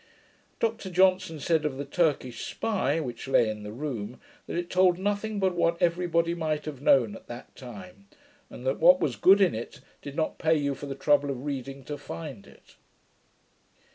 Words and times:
Dr 0.59 0.89
Johnson 0.89 1.39
said 1.39 1.63
of 1.63 1.77
the 1.77 1.85
Turkish 1.85 2.43
Spy, 2.47 2.99
which 2.99 3.27
lay 3.27 3.47
in 3.47 3.61
the 3.61 3.71
room, 3.71 4.19
that 4.47 4.57
it 4.57 4.67
told 4.67 4.97
nothing 4.97 5.39
but 5.39 5.53
what 5.53 5.79
every 5.79 6.07
body 6.07 6.33
might 6.33 6.65
have 6.65 6.81
known 6.81 7.15
at 7.15 7.27
that 7.27 7.55
time; 7.55 8.07
and 8.49 8.65
that 8.65 8.79
what 8.79 8.99
was 8.99 9.15
good 9.15 9.41
in 9.41 9.53
it, 9.53 9.79
did 10.01 10.15
not 10.15 10.39
pay 10.39 10.55
you 10.57 10.73
for 10.73 10.87
the 10.87 10.95
trouble 10.95 11.29
of 11.29 11.45
reading 11.45 11.83
to 11.83 11.99
find 11.99 12.47
it. 12.47 12.77